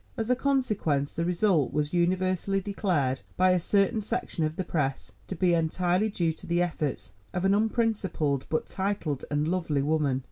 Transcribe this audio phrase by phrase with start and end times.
[0.17, 5.11] As a consequence the result was universally declared by a certain section of the press
[5.27, 10.19] to be entirely due to the efforts of an unprincipled but titled and lovely woman.